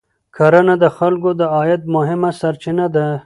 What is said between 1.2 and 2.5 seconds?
د عاید مهمه